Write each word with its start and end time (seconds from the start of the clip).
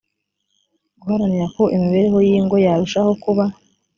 guharanira 1.01 1.45
ko 1.55 1.63
imibereyo 1.75 2.19
y 2.27 2.29
ingo 2.37 2.55
yarushaho 2.65 3.11
kuba 3.23 3.43